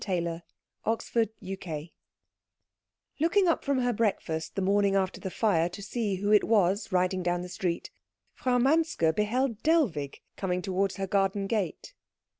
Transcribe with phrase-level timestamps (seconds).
[0.03, 0.41] CHAPTER
[0.83, 1.91] XXVI
[3.19, 6.91] Looking up from her breakfast the morning after the fire to see who it was
[6.91, 7.91] riding down the street,
[8.33, 11.93] Frau Manske beheld Dellwig coming towards her garden gate.